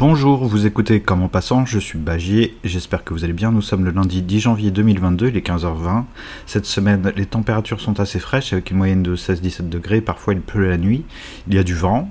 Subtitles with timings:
[0.00, 3.52] Bonjour, vous écoutez Comme en passant, je suis Bagier, j'espère que vous allez bien.
[3.52, 6.04] Nous sommes le lundi 10 janvier 2022, il est 15h20.
[6.46, 10.40] Cette semaine, les températures sont assez fraîches avec une moyenne de 16-17 degrés, parfois il
[10.40, 11.04] pleut la nuit,
[11.48, 12.08] il y a du vent,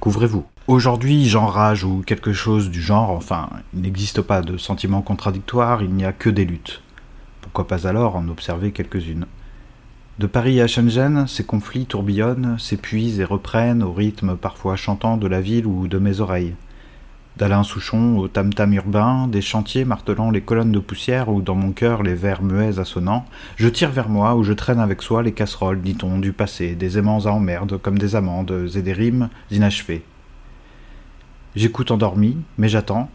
[0.00, 0.46] couvrez-vous.
[0.68, 5.90] Aujourd'hui, j'enrage ou quelque chose du genre, enfin, il n'existe pas de sentiments contradictoires, il
[5.90, 6.80] n'y a que des luttes.
[7.42, 9.26] Pourquoi pas alors en observer quelques-unes?
[10.18, 15.26] De Paris à Shenzhen, ces conflits tourbillonnent, s'épuisent et reprennent au rythme parfois chantant de
[15.26, 16.54] la ville ou de mes oreilles
[17.38, 21.70] d'Alain Souchon au tam-tam urbain, des chantiers martelant les colonnes de poussière ou dans mon
[21.70, 23.24] cœur les vers muets assonnants,
[23.56, 26.98] je tire vers moi ou je traîne avec soi les casseroles, dit-on, du passé, des
[26.98, 30.02] aimants à emmerde comme des amandes et des rimes inachevées.
[31.54, 33.08] J'écoute endormi, mais j'attends,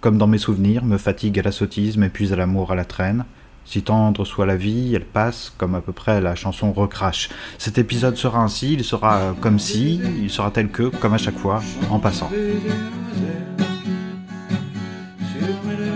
[0.00, 3.24] comme dans mes souvenirs, me fatigue à la sottise, m'épuise à l'amour à la traîne.
[3.64, 7.28] Si tendre soit la vie, elle passe, comme à peu près la chanson recrache.
[7.56, 11.38] Cet épisode sera ainsi, il sera comme si, il sera tel que, comme à chaque
[11.38, 12.30] fois, en passant.
[15.52, 15.89] do.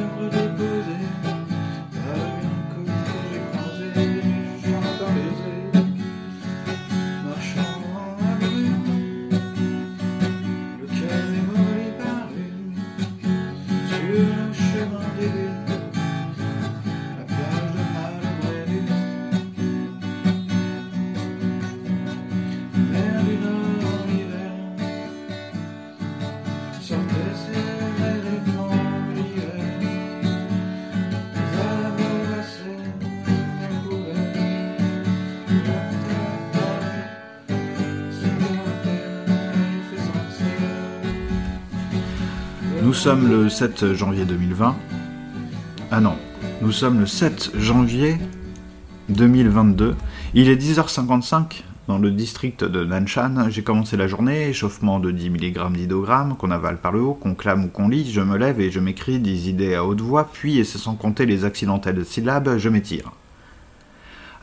[42.85, 44.77] Nous sommes le 7 janvier 2020.
[45.91, 46.17] Ah non,
[46.61, 48.19] nous sommes le 7 janvier
[49.09, 49.95] 2022.
[50.35, 53.49] Il est 10h55 dans le district de Nanshan.
[53.49, 57.35] J'ai commencé la journée, échauffement de 10 mg d'hydrogramme qu'on avale par le haut, qu'on
[57.35, 58.12] clame ou qu'on lit.
[58.12, 61.25] Je me lève et je m'écris des idées à haute voix, puis, et sans compter
[61.25, 63.12] les accidentelles syllabes, je m'étire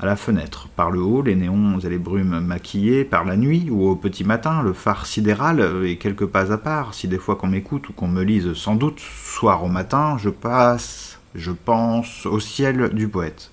[0.02, 0.68] à la fenêtre.
[0.76, 4.24] Par le haut, les néons et les brumes maquillées par la nuit ou au petit
[4.24, 7.94] matin, le phare sidéral et quelques pas à part, si des fois qu'on m'écoute ou
[7.94, 13.08] qu'on me lise sans doute, soir au matin, je passe, je pense au ciel du
[13.08, 13.52] poète.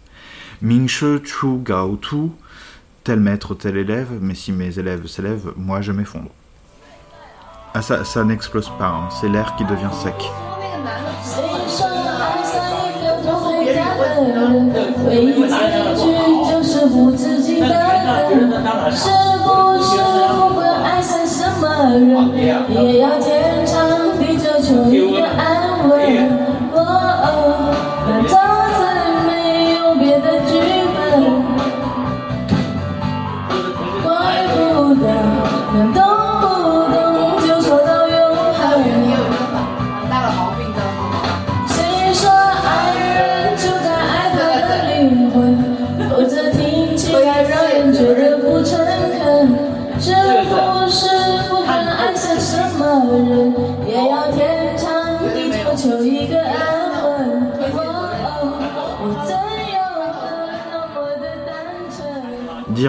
[0.62, 2.16] Mingche Chu Gao Tu,
[3.04, 6.30] tel maître, tel élève, mais si mes élèves s'élèvent, moi je m'effondre.
[7.74, 9.08] Ah ça, n'explose pas, hein.
[9.20, 10.14] c'est l'air qui devient sec.
[18.92, 19.96] 是不是
[20.38, 21.64] 不管爱上什么
[22.36, 22.36] 人，
[22.86, 23.72] 也要天长
[24.18, 25.47] 地久求一个安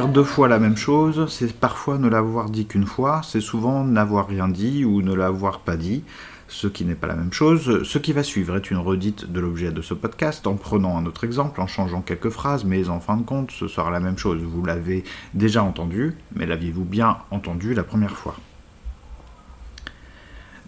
[0.10, 4.28] deux fois la même chose, c'est parfois ne l'avoir dit qu'une fois, c'est souvent n'avoir
[4.28, 6.04] rien dit ou ne l'avoir pas dit,
[6.48, 7.84] ce qui n'est pas la même chose.
[7.84, 11.06] Ce qui va suivre est une redite de l'objet de ce podcast en prenant un
[11.06, 14.18] autre exemple, en changeant quelques phrases, mais en fin de compte, ce sera la même
[14.18, 14.42] chose.
[14.42, 15.04] Vous l'avez
[15.34, 18.36] déjà entendu, mais l'aviez-vous bien entendu la première fois?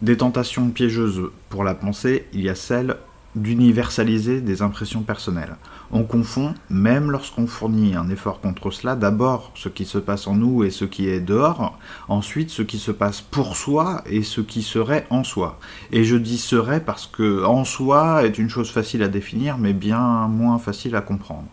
[0.02, 2.98] Des tentations piégeuses pour la pensée, il y a celle
[3.36, 5.56] d'universaliser des impressions personnelles.
[5.92, 10.34] On confond, même lorsqu'on fournit un effort contre cela, d'abord ce qui se passe en
[10.34, 14.42] nous et ce qui est dehors, ensuite ce qui se passe pour soi et ce
[14.42, 15.60] qui serait en soi.
[15.92, 19.74] Et je dis serait parce que en soi est une chose facile à définir mais
[19.74, 21.48] bien moins facile à comprendre.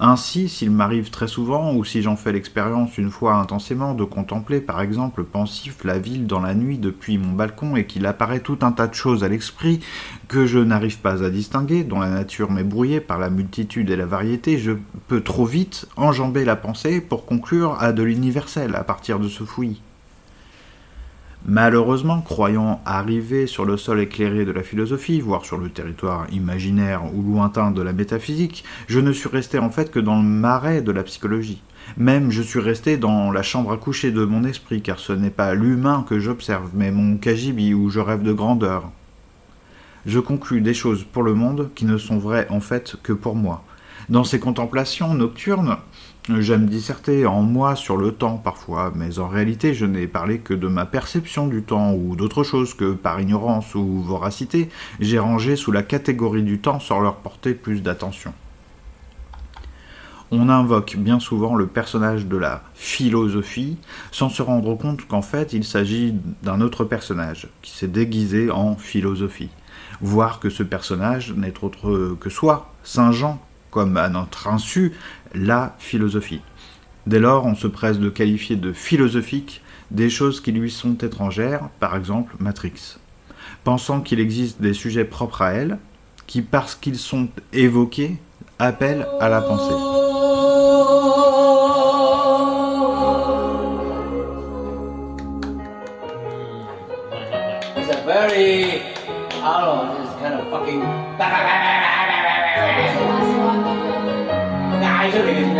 [0.00, 4.60] Ainsi, s'il m'arrive très souvent, ou si j'en fais l'expérience une fois intensément, de contempler
[4.60, 8.58] par exemple pensif la ville dans la nuit depuis mon balcon et qu'il apparaît tout
[8.62, 9.80] un tas de choses à l'esprit
[10.26, 13.96] que je n'arrive pas à distinguer, dont la nature m'est brouillée par la multitude et
[13.96, 14.72] la variété, je
[15.06, 19.44] peux trop vite enjamber la pensée pour conclure à de l'universel à partir de ce
[19.44, 19.80] fouillis.
[21.46, 27.02] Malheureusement, croyant arriver sur le sol éclairé de la philosophie, voire sur le territoire imaginaire
[27.14, 30.80] ou lointain de la métaphysique, je ne suis resté en fait que dans le marais
[30.80, 31.60] de la psychologie.
[31.98, 35.28] Même je suis resté dans la chambre à coucher de mon esprit, car ce n'est
[35.28, 38.90] pas l'humain que j'observe, mais mon cagibi où je rêve de grandeur.
[40.06, 43.36] Je conclus des choses pour le monde qui ne sont vraies en fait que pour
[43.36, 43.62] moi.
[44.08, 45.76] Dans ces contemplations nocturnes,
[46.30, 50.54] J'aime disserter en moi sur le temps parfois, mais en réalité je n'ai parlé que
[50.54, 55.54] de ma perception du temps ou d'autre chose que par ignorance ou voracité, j'ai rangé
[55.54, 58.32] sous la catégorie du temps sans leur porter plus d'attention.
[60.30, 63.76] On invoque bien souvent le personnage de la philosophie
[64.10, 68.76] sans se rendre compte qu'en fait il s'agit d'un autre personnage qui s'est déguisé en
[68.76, 69.50] philosophie.
[70.00, 73.38] Voir que ce personnage n'est autre que soi, Saint Jean,
[73.74, 74.92] comme à notre insu
[75.34, 76.40] la philosophie.
[77.08, 81.68] Dès lors, on se presse de qualifier de philosophique des choses qui lui sont étrangères,
[81.80, 82.98] par exemple Matrix.
[83.64, 85.78] Pensant qu'il existe des sujets propres à elle,
[86.28, 88.16] qui, parce qu'ils sont évoqués,
[88.60, 89.74] appellent à la pensée.
[105.14, 105.54] 这个歌名？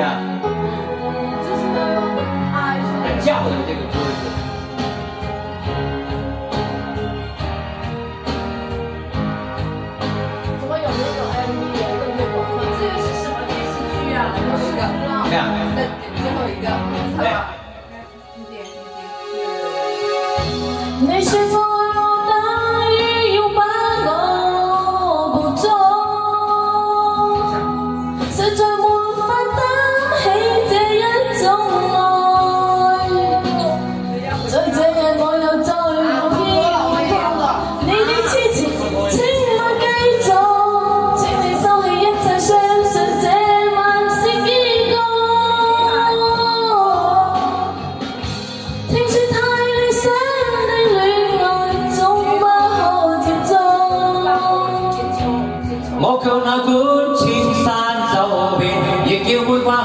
[1.45, 1.49] 这
[2.53, 2.59] 《爱》。
[3.25, 4.11] 叫的这个歌名？
[10.59, 11.23] 怎么有的种？
[12.81, 14.19] 这是什么电视剧啊？
[14.35, 17.39] 最后一个，两个，
[18.35, 18.59] 你点，
[20.99, 21.23] 你点，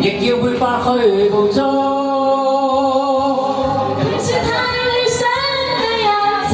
[0.00, 0.88] 亦要会发去
[1.30, 1.60] 无助说
[4.42, 4.48] 太
[4.88, 5.20] 理想
[5.78, 6.00] 的一
[6.50, 6.52] 切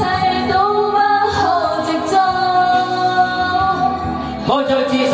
[0.53, 0.55] 都
[0.91, 0.97] 不
[1.33, 1.35] 可
[4.49, 5.09] 我在自信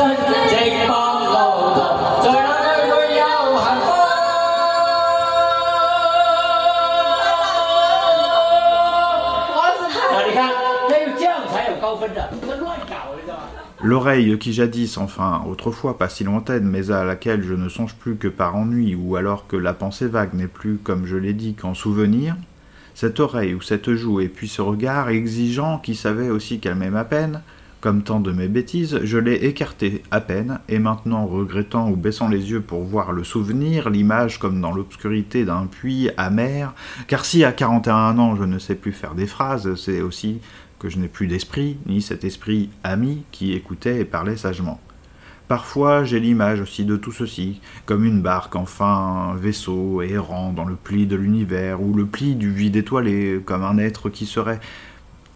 [13.84, 18.16] L'oreille qui jadis, enfin autrefois pas si lointaine, mais à laquelle je ne songe plus
[18.16, 21.52] que par ennui, ou alors que la pensée vague n'est plus, comme je l'ai dit,
[21.52, 22.34] qu'en souvenir,
[22.94, 27.04] cette oreille ou cette joue, et puis ce regard exigeant qui savait aussi calmer ma
[27.04, 27.42] peine,
[27.84, 32.28] comme tant de mes bêtises, je l'ai écarté à peine, et maintenant regrettant ou baissant
[32.28, 36.72] les yeux pour voir le souvenir, l'image comme dans l'obscurité d'un puits amer,
[37.08, 40.40] car si à 41 ans je ne sais plus faire des phrases, c'est aussi
[40.78, 44.80] que je n'ai plus d'esprit, ni cet esprit ami qui écoutait et parlait sagement.
[45.46, 50.64] Parfois j'ai l'image aussi de tout ceci, comme une barque, enfin un vaisseau errant dans
[50.64, 54.60] le pli de l'univers, ou le pli du vide étoilé, comme un être qui serait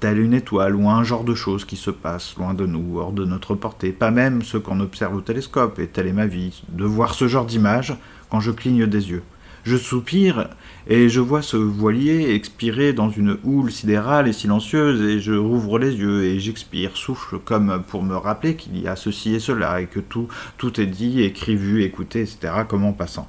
[0.01, 3.13] telle une étoile ou un genre de chose qui se passe loin de nous, hors
[3.13, 6.63] de notre portée, pas même ce qu'on observe au télescope, et telle est ma vie,
[6.69, 7.97] de voir ce genre d'image
[8.31, 9.23] quand je cligne des yeux.
[9.65, 10.49] Je soupire
[10.87, 15.79] et je vois ce voilier expirer dans une houle sidérale et silencieuse et je rouvre
[15.79, 19.81] les yeux et j'expire, souffle comme pour me rappeler qu'il y a ceci et cela
[19.81, 22.63] et que tout, tout est dit, écrit, vu, écouté, etc.
[22.67, 23.29] comme en passant.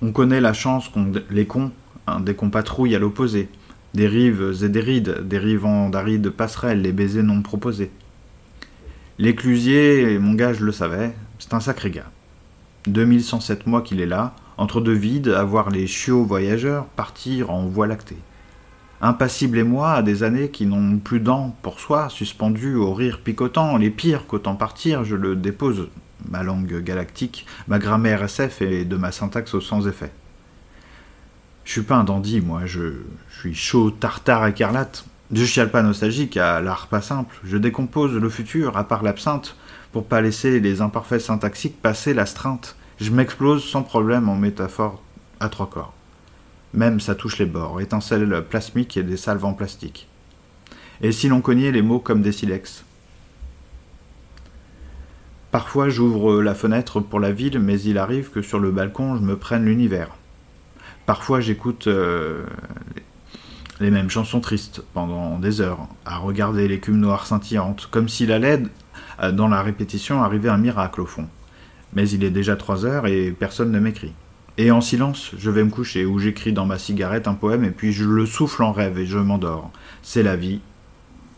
[0.00, 1.72] On connaît la chance qu'ont les cons,
[2.06, 3.48] hein, dès qu'on patrouille à l'opposé,
[3.94, 7.90] des rives et des rides, dérivant d'arides passerelles, les baisers non proposés.
[9.18, 12.10] L'éclusier, mon gars, je le savais, c'est un sacré gars.
[12.86, 17.66] 2107 mois qu'il est là, entre deux vides, à voir les chiots voyageurs partir en
[17.66, 18.18] voie lactée.
[19.00, 23.20] Impassible et moi, à des années qui n'ont plus dents pour soi, suspendu au rire
[23.22, 25.88] picotant, les pires qu'autant partir, je le dépose,
[26.28, 30.10] ma langue galactique, ma grammaire SF et de ma syntaxe au sans effet.
[31.68, 32.94] Je suis pas un dandy, moi, je,
[33.40, 35.04] suis chaud, tartare, écarlate.
[35.30, 39.54] Je chiale pas nostalgique à l'art pas simple, je décompose le futur, à part l'absinthe,
[39.92, 42.74] pour pas laisser les imparfaits syntaxiques passer l'astreinte.
[42.98, 45.02] Je m'explose sans problème en métaphore
[45.40, 45.92] à trois corps.
[46.72, 50.08] Même ça touche les bords, étincelles plasmiques et des salves en plastique.
[51.02, 52.82] Et si l'on cognait les mots comme des silex?
[55.50, 59.22] Parfois j'ouvre la fenêtre pour la ville, mais il arrive que sur le balcon je
[59.22, 60.17] me prenne l'univers.
[61.08, 62.44] Parfois j'écoute euh,
[63.80, 68.62] les mêmes chansons tristes pendant des heures, à regarder l'écume noire scintillante, comme s'il allait,
[69.22, 71.26] euh, dans la répétition, arriver un miracle au fond.
[71.94, 74.12] Mais il est déjà trois heures et personne ne m'écrit.
[74.58, 77.70] Et en silence, je vais me coucher, où j'écris dans ma cigarette un poème et
[77.70, 79.70] puis je le souffle en rêve et je m'endors.
[80.02, 80.60] C'est la vie,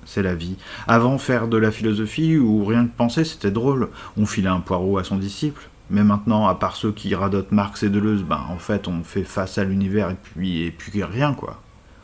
[0.05, 0.57] c'est la vie.
[0.89, 3.91] Avant, faire de la philosophie ou rien que penser, c'était drôle.
[4.17, 5.71] On filait un poireau à son disciple.
[5.91, 9.25] Mais maintenant, à part ceux qui radotent Marx et Deleuze, ben, en fait, on fait
[9.25, 11.61] face à l'univers et puis, et puis rien, quoi.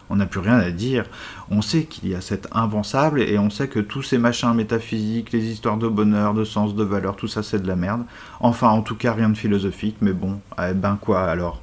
[0.09, 1.05] On n'a plus rien à dire.
[1.51, 5.33] On sait qu'il y a cet invincible et on sait que tous ces machins métaphysiques,
[5.33, 8.05] les histoires de bonheur, de sens, de valeur, tout ça c'est de la merde.
[8.41, 11.61] Enfin, en tout cas, rien de philosophique, mais bon, eh ben quoi alors?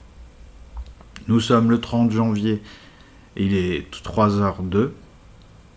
[1.29, 2.61] Nous sommes le 30 janvier,
[3.37, 4.89] il est 3h02.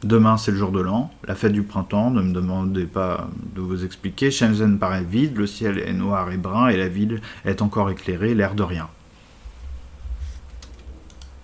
[0.06, 3.60] Demain, c'est le jour de l'an, la fête du printemps, ne me demandez pas de
[3.60, 4.30] vous expliquer.
[4.30, 8.32] Shenzhen paraît vide, le ciel est noir et brun et la ville est encore éclairée,
[8.36, 8.88] l'air de rien.